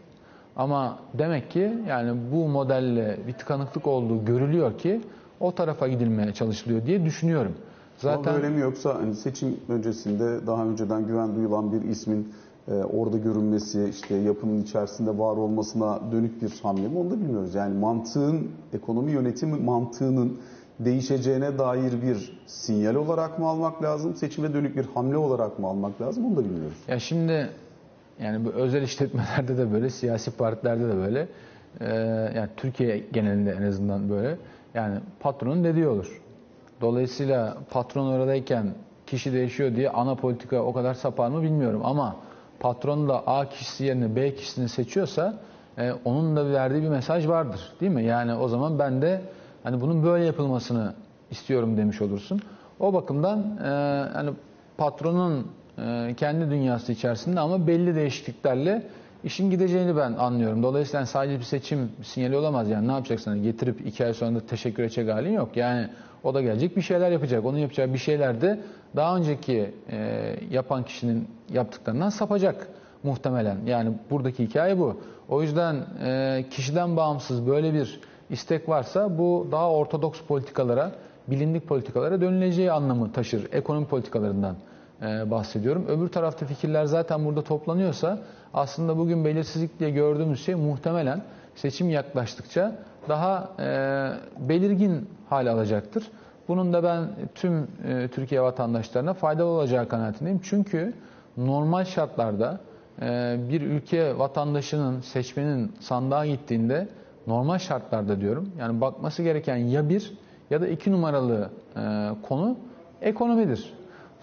[0.56, 5.02] Ama demek ki yani bu modelle bir tıkanıklık olduğu görülüyor ki
[5.40, 7.56] o tarafa gidilmeye çalışılıyor diye düşünüyorum.
[7.98, 12.34] Zaten Ama böyle mi yoksa hani seçim öncesinde daha önceden güven duyulan bir ismin
[12.68, 17.56] e, orada görünmesi, işte yapının içerisinde var olmasına dönük bir hamle mi onu da bilmiyoruz.
[17.56, 20.38] Yani mantığın, ekonomi yönetimi mantığının
[20.80, 26.02] değişeceğine dair bir sinyal olarak mı almak lazım, seçime dönük bir hamle olarak mı almak
[26.02, 26.78] lazım onu da bilmiyoruz.
[26.88, 27.50] Ya şimdi
[28.22, 31.28] yani bu özel işletmelerde de böyle, siyasi partilerde de böyle,
[31.80, 31.86] ee,
[32.36, 34.38] yani Türkiye genelinde en azından böyle.
[34.74, 36.22] Yani patronun dediği olur.
[36.82, 38.74] Dolayısıyla patron oradayken
[39.08, 42.16] kişi değişiyor diye ana politika o kadar sapar mı bilmiyorum ama
[42.60, 45.34] patron da A kişisi yerine B kişisini seçiyorsa
[45.78, 47.74] e, onun da verdiği bir mesaj vardır.
[47.82, 48.04] Değil mi?
[48.04, 49.22] Yani o zaman ben de
[49.64, 50.94] hani bunun böyle yapılmasını
[51.32, 52.42] istiyorum demiş olursun.
[52.80, 53.70] O bakımdan e,
[54.14, 54.30] hani
[54.78, 58.88] patronun e, kendi dünyası içerisinde ama belli değişikliklerle
[59.26, 60.64] işin gideceğini ben anlıyorum.
[60.64, 62.70] Dolayısıyla sadece bir seçim sinyali olamaz.
[62.70, 63.32] Yani ne yapacaksın?
[63.32, 65.58] Hani getirip iki ay sonra da teşekkür edecek halin yok.
[65.58, 65.90] Yani
[66.24, 67.46] o da gelecek bir şeyler yapacak.
[67.46, 68.60] Onun yapacağı bir şeyler de
[68.96, 72.68] daha önceki e, yapan kişinin yaptıklarından sapacak
[73.04, 73.58] muhtemelen.
[73.66, 75.02] Yani buradaki hikaye bu.
[75.30, 80.92] O yüzden e, kişiden bağımsız böyle bir istek varsa bu daha ortodoks politikalara,
[81.28, 83.48] bilindik politikalara dönüleceği anlamı taşır.
[83.52, 84.56] Ekonomi politikalarından
[85.02, 85.86] e, bahsediyorum.
[85.88, 88.20] Öbür tarafta fikirler zaten burada toplanıyorsa
[88.56, 91.22] aslında bugün belirsizlik diye gördüğümüz şey muhtemelen
[91.56, 92.76] seçim yaklaştıkça
[93.10, 93.70] daha e,
[94.50, 96.12] belirgin hale alacaktır.
[96.48, 100.40] Bunun da ben tüm e, Türkiye vatandaşlarına faydalı olacağı kanaatindeyim.
[100.44, 100.94] Çünkü
[101.38, 102.60] normal şartlarda
[103.02, 106.88] e, bir ülke vatandaşının, seçmenin sandığa gittiğinde
[107.28, 108.52] normal şartlarda diyorum.
[108.60, 110.14] Yani bakması gereken ya bir
[110.50, 112.58] ya da iki numaralı e, konu
[113.02, 113.74] ekonomidir.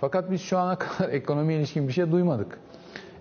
[0.01, 2.59] Fakat biz şu ana kadar ekonomiye ilişkin bir şey duymadık.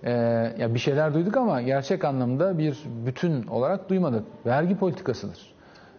[0.04, 0.12] Ee,
[0.58, 4.24] ya bir şeyler duyduk ama gerçek anlamda bir bütün olarak duymadık.
[4.46, 5.54] Vergi politikasıdır.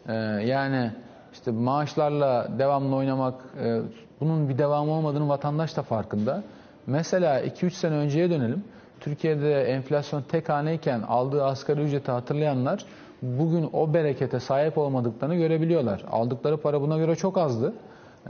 [0.09, 0.13] Ee,
[0.47, 0.93] yani
[1.33, 3.35] işte maaşlarla devamlı oynamak,
[3.65, 3.81] e,
[4.21, 6.43] bunun bir devamı olmadığını vatandaş da farkında.
[6.87, 8.65] Mesela 2-3 sene önceye dönelim.
[9.01, 12.85] Türkiye'de enflasyon tek haneyken aldığı asgari ücreti hatırlayanlar
[13.23, 16.05] bugün o berekete sahip olmadıklarını görebiliyorlar.
[16.11, 17.73] Aldıkları para buna göre çok azdı.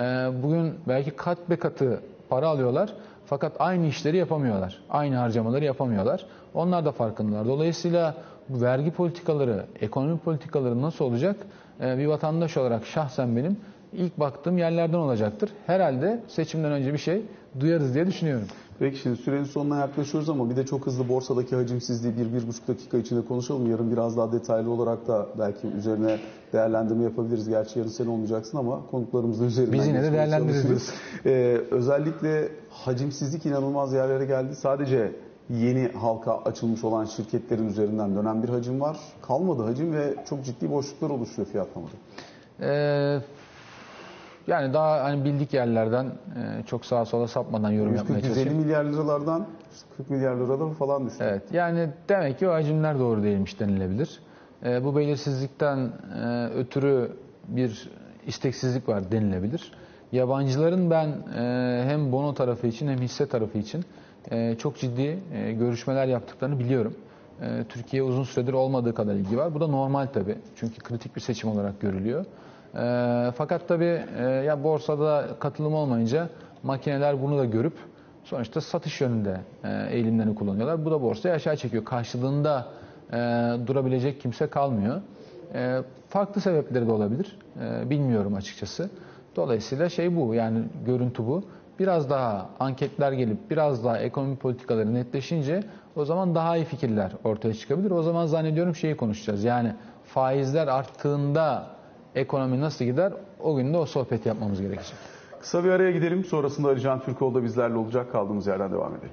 [0.01, 0.03] Ee,
[0.43, 2.93] bugün belki kat be katı para alıyorlar.
[3.33, 4.79] Fakat aynı işleri yapamıyorlar.
[4.91, 6.27] Aynı harcamaları yapamıyorlar.
[6.55, 7.47] Onlar da farkındalar.
[7.47, 8.15] Dolayısıyla
[8.49, 11.37] bu vergi politikaları, ekonomi politikaları nasıl olacak?
[11.81, 13.57] E, bir vatandaş olarak şahsen benim
[13.93, 15.51] ilk baktığım yerlerden olacaktır.
[15.67, 17.23] Herhalde seçimden önce bir şey
[17.61, 18.47] duyarız diye düşünüyorum.
[18.79, 22.69] Peki şimdi sürenin sonuna yaklaşıyoruz ama bir de çok hızlı borsadaki hacimsizliği bir, bir buçuk
[22.69, 23.71] dakika içinde konuşalım.
[23.71, 26.19] Yarın biraz daha detaylı olarak da belki üzerine
[26.53, 27.49] değerlendirme yapabiliriz.
[27.49, 30.91] Gerçi yarın sen olmayacaksın ama konuklarımızın üzerinden Biz yine de değerlendiririz.
[31.27, 34.57] Ee, özellikle hacimsizlik inanılmaz yerlere geldi.
[34.57, 35.13] Sadece
[35.51, 38.97] yeni halka açılmış olan şirketlerin üzerinden dönen bir hacim var.
[39.23, 41.93] Kalmadı hacim ve çok ciddi boşluklar oluşuyor fiyatlamada.
[42.61, 43.21] Ee,
[44.47, 48.57] yani daha hani bildik yerlerden e, çok sağa sola sapmadan yorum yapmaya 140-150 çalışayım.
[48.57, 49.47] milyar liralardan
[49.97, 51.25] 40 milyar lirada falan düştü.
[51.29, 54.21] Evet, yani demek ki o hacimler doğru değilmiş denilebilir.
[54.65, 55.79] Ee, bu belirsizlikten
[56.23, 57.13] e, ötürü
[57.49, 57.91] bir
[58.27, 59.73] isteksizlik var denilebilir.
[60.13, 63.85] Yabancıların ben e, hem bono tarafı için hem hisse tarafı için
[64.31, 66.95] e, çok ciddi e, görüşmeler yaptıklarını biliyorum.
[67.41, 69.55] E, Türkiye uzun süredir olmadığı kadar ilgi var.
[69.55, 70.39] Bu da normal tabii.
[70.57, 72.25] Çünkü kritik bir seçim olarak görülüyor.
[72.75, 76.29] E, fakat tabii e, ya borsada katılım olmayınca
[76.63, 77.75] makineler bunu da görüp
[78.25, 80.85] sonuçta satış yönünde e, eğilimlerini kullanıyorlar.
[80.85, 81.85] Bu da borsayı aşağı çekiyor.
[81.85, 82.67] Karşılığında
[83.13, 83.17] e,
[83.67, 85.01] durabilecek kimse kalmıyor.
[85.55, 87.39] E, farklı sebepleri de olabilir.
[87.61, 88.91] E, bilmiyorum açıkçası.
[89.37, 91.45] Dolayısıyla şey bu yani görüntü bu.
[91.79, 95.63] Biraz daha anketler gelip biraz daha ekonomi politikaları netleşince
[95.97, 97.91] o zaman daha iyi fikirler ortaya çıkabilir.
[97.91, 99.45] O zaman zannediyorum şeyi konuşacağız.
[99.45, 101.67] Yani faizler arttığında
[102.15, 103.13] ekonomi nasıl gider?
[103.41, 104.95] O gün de o sohbeti yapmamız gerekecek.
[105.41, 106.25] Kısa bir araya gidelim.
[106.25, 108.13] Sonrasında Ali Can Türkoğlu da bizlerle olacak.
[108.13, 109.13] Kaldığımız yerden devam edelim.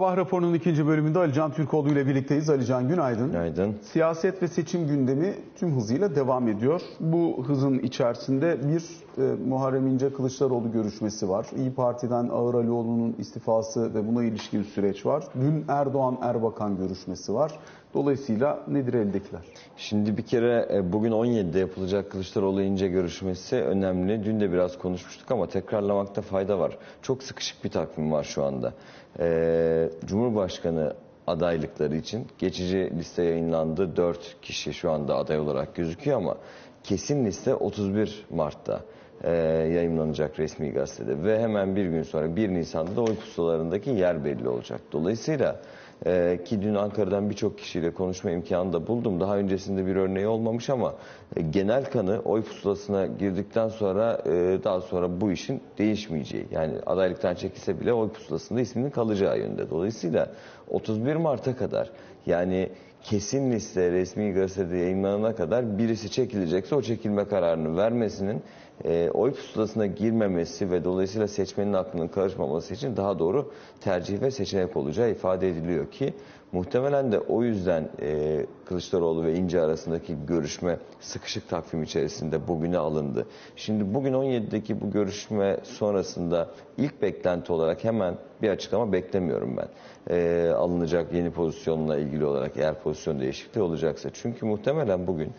[0.00, 2.50] Sabah raporunun ikinci bölümünde Ali Can Türkoğlu ile birlikteyiz.
[2.50, 3.26] Ali Can günaydın.
[3.26, 3.76] Günaydın.
[3.82, 6.80] Siyaset ve seçim gündemi tüm hızıyla devam ediyor.
[7.00, 8.84] Bu hızın içerisinde bir
[9.18, 11.46] e, Muharrem İnce Kılıçdaroğlu görüşmesi var.
[11.56, 15.24] İyi Parti'den Ağır Alioğlu'nun istifası ve buna ilişkin süreç var.
[15.40, 17.58] Dün Erdoğan Erbakan görüşmesi var.
[17.94, 19.40] Dolayısıyla nedir eldekiler?
[19.76, 24.24] Şimdi bir kere e, bugün 17'de yapılacak Kılıçdaroğlu İnce görüşmesi önemli.
[24.24, 26.78] Dün de biraz konuşmuştuk ama tekrarlamakta fayda var.
[27.02, 28.72] Çok sıkışık bir takvim var şu anda.
[29.18, 30.94] Ee, Cumhurbaşkanı
[31.26, 33.96] adaylıkları için geçici liste yayınlandı.
[33.96, 36.36] 4 kişi şu anda aday olarak gözüküyor ama
[36.84, 38.80] kesin liste 31 Mart'ta
[39.24, 39.30] e,
[39.74, 44.48] yayınlanacak resmi gazetede ve hemen bir gün sonra 1 Nisan'da da oy pusulalarındaki yer belli
[44.48, 44.80] olacak.
[44.92, 45.60] Dolayısıyla
[46.06, 49.20] e, ki dün Ankara'dan birçok kişiyle konuşma imkanı da buldum.
[49.20, 50.94] Daha öncesinde bir örneği olmamış ama
[51.36, 56.46] e, genel kanı oy pusulasına girdikten sonra e, daha sonra bu işin değişmeyeceği.
[56.50, 59.70] Yani adaylıktan çekilse bile oy pusulasında isminin kalacağı yönde.
[59.70, 60.30] Dolayısıyla
[60.68, 61.90] 31 Mart'a kadar
[62.26, 62.68] yani
[63.02, 68.42] kesin liste resmi gazetede yayınlanana kadar birisi çekilecekse o çekilme kararını vermesinin
[68.84, 74.76] e, oy pusulasına girmemesi ve dolayısıyla seçmenin aklının karışmaması için daha doğru tercih ve seçenek
[74.76, 76.14] olacağı ifade ediliyor ki
[76.52, 83.26] muhtemelen de o yüzden e, Kılıçdaroğlu ve İnce arasındaki görüşme sıkışık takvim içerisinde bugüne alındı.
[83.56, 89.68] Şimdi bugün 17'deki bu görüşme sonrasında ilk beklenti olarak hemen bir açıklama beklemiyorum ben.
[90.16, 94.10] E, alınacak yeni pozisyonla ilgili olarak eğer pozisyon değişikliği olacaksa.
[94.12, 95.32] Çünkü muhtemelen bugün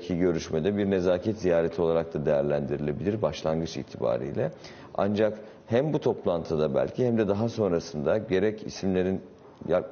[0.00, 4.50] ki görüşmede bir nezaket ziyareti olarak da değerlendirilebilir başlangıç itibariyle.
[4.94, 9.20] Ancak hem bu toplantıda belki hem de daha sonrasında gerek isimlerin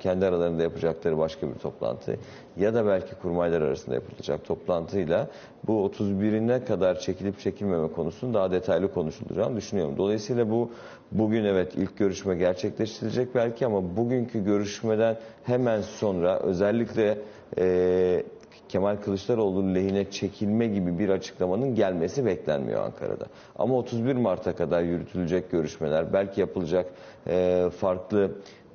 [0.01, 2.17] kendi aralarında yapacakları başka bir toplantı
[2.57, 5.29] ya da belki kurmaylar arasında yapılacak toplantıyla
[5.67, 9.95] bu 31'ine kadar çekilip çekilmeme konusunu daha detaylı konuşulacağını düşünüyorum.
[9.97, 10.71] Dolayısıyla bu
[11.13, 17.19] bugün evet ilk görüşme gerçekleştirilecek belki ama bugünkü görüşmeden hemen sonra özellikle
[17.59, 18.23] e,
[18.69, 23.27] Kemal Kılıçdaroğlu'nun lehine çekilme gibi bir açıklamanın gelmesi beklenmiyor Ankara'da.
[23.57, 26.87] Ama 31 Mart'a kadar yürütülecek görüşmeler, belki yapılacak
[27.27, 28.31] e, farklı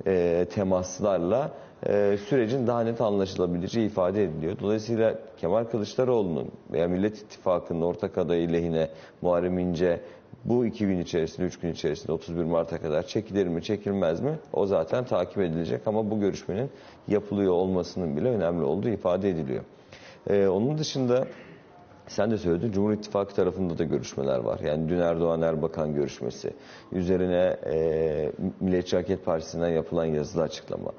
[0.08, 1.52] e, temaslarla
[1.86, 4.60] e, sürecin daha net anlaşılabileceği ifade ediliyor.
[4.60, 8.90] Dolayısıyla Kemal Kılıçdaroğlu'nun veya Millet İttifakı'nın ortak adayı lehine
[9.22, 10.00] Muharrem İnce
[10.48, 14.40] bu iki gün içerisinde, üç gün içerisinde 31 Mart'a kadar çekilir mi, çekilmez mi?
[14.54, 16.70] O zaten takip edilecek ama bu görüşmenin
[17.08, 19.64] yapılıyor olmasının bile önemli olduğu ifade ediliyor.
[20.30, 21.28] Ee, onun dışında
[22.08, 24.60] sen de söyledin Cumhur İttifakı tarafında da görüşmeler var.
[24.60, 26.54] Yani dün Erdoğan Erbakan görüşmesi.
[26.92, 30.92] Üzerine e, Milliyetçi Hareket Partisi'nden yapılan yazılı açıklama.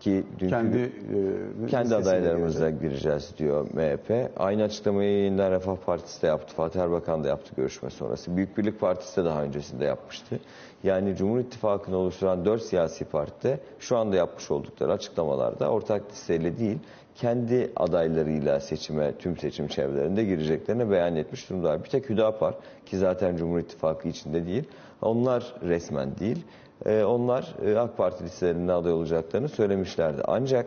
[0.00, 2.88] Ki dünkü Kendi e, kendi adaylarımızla göre.
[2.88, 4.30] gireceğiz diyor MHP.
[4.36, 6.54] Aynı açıklamayı yeniden Refah Partisi de yaptı.
[6.54, 8.36] Fatih Erbakan da yaptı görüşme sonrası.
[8.36, 10.40] Büyük Birlik Partisi de daha öncesinde yapmıştı.
[10.84, 16.58] Yani Cumhur İttifakı'nı oluşturan dört siyasi parti de şu anda yapmış oldukları açıklamalarda ortak listeyle
[16.58, 16.78] değil,
[17.14, 21.84] kendi adaylarıyla seçime, tüm seçim çevrelerinde gireceklerini beyan etmiş durumda.
[21.84, 22.54] Bir tek Hüdapar
[22.86, 24.64] ki zaten Cumhur İttifakı içinde değil.
[25.02, 26.44] Onlar resmen değil.
[26.86, 30.22] Ee, onlar e, AK Parti listelerinde aday olacaklarını söylemişlerdi.
[30.24, 30.66] Ancak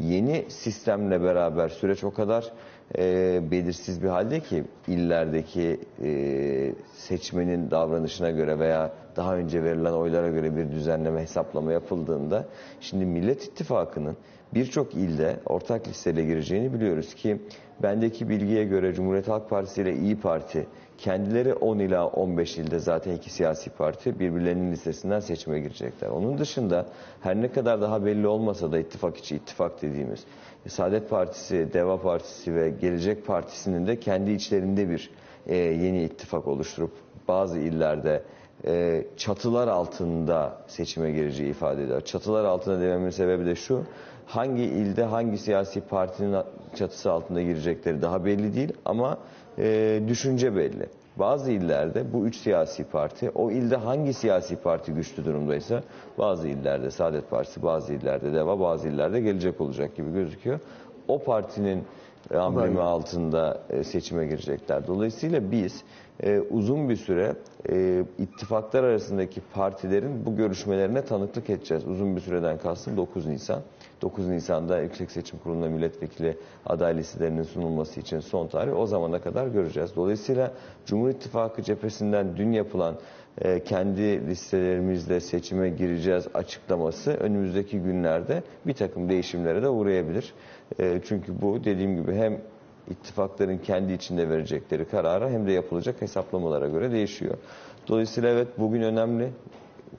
[0.00, 2.52] yeni sistemle beraber süreç o kadar
[2.98, 10.28] e, belirsiz bir halde ki illerdeki e, seçmenin davranışına göre veya daha önce verilen oylara
[10.28, 12.44] göre bir düzenleme hesaplama yapıldığında
[12.80, 14.16] şimdi Millet İttifakı'nın
[14.54, 17.40] birçok ilde ortak listeyle gireceğini biliyoruz ki
[17.82, 20.66] bendeki bilgiye göre Cumhuriyet Halk Partisi ile İyi Parti
[20.98, 26.08] kendileri 10 ila 15 ilde zaten iki siyasi parti birbirlerinin listesinden seçime girecekler.
[26.08, 26.86] Onun dışında
[27.20, 30.24] her ne kadar daha belli olmasa da ittifak içi ittifak dediğimiz
[30.68, 35.10] Saadet Partisi, Deva Partisi ve Gelecek Partisi'nin de kendi içlerinde bir
[35.46, 36.92] e, yeni ittifak oluşturup
[37.28, 38.22] bazı illerde
[38.66, 42.00] e, çatılar altında seçime gireceği ifade ediyor.
[42.00, 43.82] Çatılar altında dememin sebebi de şu.
[44.26, 46.36] Hangi ilde hangi siyasi partinin
[46.74, 49.18] çatısı altında girecekleri daha belli değil ama
[49.58, 50.86] e, düşünce belli.
[51.16, 55.82] Bazı illerde bu üç siyasi parti, o ilde hangi siyasi parti güçlü durumdaysa
[56.18, 60.60] bazı illerde Saadet Partisi, bazı illerde DEVA, bazı illerde gelecek olacak gibi gözüküyor.
[61.08, 61.84] O partinin
[62.30, 64.86] e, amblemi altında e, seçime girecekler.
[64.86, 65.84] Dolayısıyla biz
[66.22, 67.36] e, uzun bir süre
[67.70, 71.86] e, ittifaklar arasındaki partilerin bu görüşmelerine tanıklık edeceğiz.
[71.86, 73.62] Uzun bir süreden kastım 9 Nisan.
[74.02, 79.46] 9 Nisan'da Yüksek Seçim Kurulu'na milletvekili aday listelerinin sunulması için son tarih o zamana kadar
[79.46, 79.96] göreceğiz.
[79.96, 80.52] Dolayısıyla
[80.86, 82.94] Cumhur İttifakı cephesinden dün yapılan
[83.40, 90.34] e, kendi listelerimizle seçime gireceğiz açıklaması önümüzdeki günlerde bir takım değişimlere de uğrayabilir.
[90.80, 92.40] E, çünkü bu dediğim gibi hem
[92.90, 97.34] ittifakların kendi içinde verecekleri karara hem de yapılacak hesaplamalara göre değişiyor.
[97.88, 99.30] Dolayısıyla evet bugün önemli.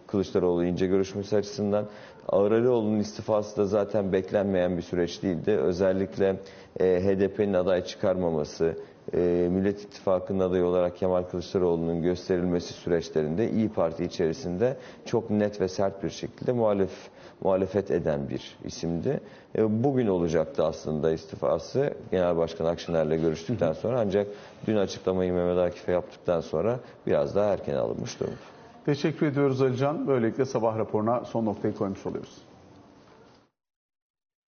[0.07, 1.85] Kılıçdaroğlu ince görüşmesi açısından
[2.29, 5.51] Ağralioğlu'nun istifası da zaten beklenmeyen bir süreç değildi.
[5.51, 6.35] Özellikle
[6.79, 8.77] e, HDP'nin aday çıkarmaması,
[9.13, 9.17] e,
[9.51, 16.03] Millet İttifakı'nın adayı olarak Kemal Kılıçdaroğlu'nun gösterilmesi süreçlerinde İyi Parti içerisinde çok net ve sert
[16.03, 16.91] bir şekilde muhalef
[17.41, 19.19] muhalefet eden bir isimdi.
[19.57, 24.27] E, bugün olacaktı aslında istifası Genel Başkan Akşener'le görüştükten sonra ancak
[24.67, 28.37] dün açıklamayı Mehmet Akif'e yaptıktan sonra biraz daha erken alınmış durumda.
[28.85, 30.07] Teşekkür ediyoruz Alican.
[30.07, 32.44] Böylelikle sabah raporuna son noktayı koymuş oluyoruz.